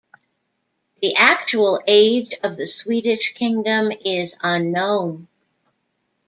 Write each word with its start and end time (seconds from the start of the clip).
The 1.03 1.13
actual 1.15 1.79
age 1.85 2.33
of 2.43 2.57
the 2.57 2.65
Swedish 2.65 3.35
kingdom 3.35 3.91
is 3.91 4.35
unknown. 4.41 5.27